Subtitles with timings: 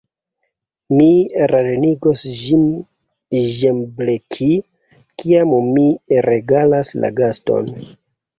[0.99, 1.09] Mi
[1.51, 2.63] lernigos ĝin
[3.57, 4.49] ĝembleki,
[5.25, 5.85] kiam mi
[6.31, 7.71] regalas la gaston!